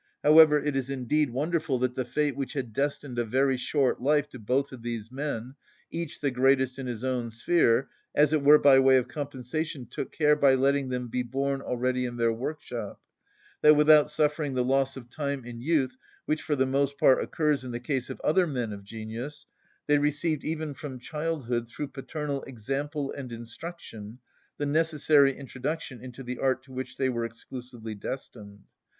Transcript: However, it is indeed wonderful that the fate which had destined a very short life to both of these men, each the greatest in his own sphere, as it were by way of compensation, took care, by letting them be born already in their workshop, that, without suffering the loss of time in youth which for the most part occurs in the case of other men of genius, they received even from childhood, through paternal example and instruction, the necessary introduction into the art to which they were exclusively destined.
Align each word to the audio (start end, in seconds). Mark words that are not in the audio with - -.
However, 0.23 0.57
it 0.59 0.75
is 0.75 0.89
indeed 0.89 1.29
wonderful 1.29 1.77
that 1.77 1.93
the 1.93 2.05
fate 2.05 2.35
which 2.35 2.53
had 2.53 2.73
destined 2.73 3.19
a 3.19 3.23
very 3.23 3.55
short 3.55 4.01
life 4.01 4.27
to 4.29 4.39
both 4.39 4.71
of 4.71 4.81
these 4.81 5.11
men, 5.11 5.53
each 5.91 6.21
the 6.21 6.31
greatest 6.31 6.79
in 6.79 6.87
his 6.87 7.03
own 7.03 7.29
sphere, 7.29 7.87
as 8.15 8.33
it 8.33 8.41
were 8.41 8.57
by 8.57 8.79
way 8.79 8.97
of 8.97 9.07
compensation, 9.07 9.85
took 9.85 10.11
care, 10.11 10.35
by 10.35 10.55
letting 10.55 10.89
them 10.89 11.07
be 11.07 11.21
born 11.21 11.61
already 11.61 12.05
in 12.05 12.17
their 12.17 12.33
workshop, 12.33 12.99
that, 13.61 13.75
without 13.75 14.09
suffering 14.09 14.55
the 14.55 14.63
loss 14.63 14.97
of 14.97 15.07
time 15.07 15.45
in 15.45 15.61
youth 15.61 15.97
which 16.25 16.41
for 16.41 16.55
the 16.55 16.65
most 16.65 16.97
part 16.97 17.21
occurs 17.21 17.63
in 17.63 17.69
the 17.69 17.79
case 17.79 18.09
of 18.09 18.19
other 18.21 18.47
men 18.47 18.73
of 18.73 18.83
genius, 18.83 19.45
they 19.85 19.99
received 19.99 20.43
even 20.43 20.73
from 20.73 20.97
childhood, 20.97 21.67
through 21.69 21.87
paternal 21.89 22.41
example 22.45 23.11
and 23.11 23.31
instruction, 23.31 24.17
the 24.57 24.65
necessary 24.65 25.37
introduction 25.37 26.01
into 26.03 26.23
the 26.23 26.39
art 26.39 26.63
to 26.63 26.71
which 26.71 26.97
they 26.97 27.07
were 27.07 27.23
exclusively 27.23 27.93
destined. 27.93 28.61